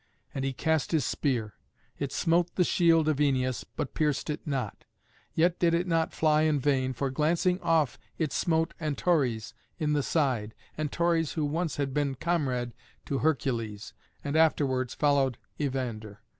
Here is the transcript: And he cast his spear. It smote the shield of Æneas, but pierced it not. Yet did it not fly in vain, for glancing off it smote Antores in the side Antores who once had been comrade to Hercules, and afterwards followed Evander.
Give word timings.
And 0.33 0.43
he 0.43 0.51
cast 0.51 0.93
his 0.93 1.05
spear. 1.05 1.53
It 1.99 2.11
smote 2.11 2.55
the 2.55 2.63
shield 2.63 3.07
of 3.07 3.17
Æneas, 3.17 3.65
but 3.75 3.93
pierced 3.93 4.31
it 4.31 4.47
not. 4.47 4.83
Yet 5.35 5.59
did 5.59 5.75
it 5.75 5.85
not 5.85 6.11
fly 6.11 6.41
in 6.41 6.59
vain, 6.59 6.91
for 6.93 7.11
glancing 7.11 7.61
off 7.61 7.99
it 8.17 8.33
smote 8.33 8.73
Antores 8.81 9.53
in 9.77 9.93
the 9.93 10.01
side 10.01 10.55
Antores 10.75 11.33
who 11.33 11.45
once 11.45 11.75
had 11.75 11.93
been 11.93 12.15
comrade 12.15 12.73
to 13.05 13.19
Hercules, 13.19 13.93
and 14.23 14.35
afterwards 14.35 14.95
followed 14.95 15.37
Evander. 15.59 16.21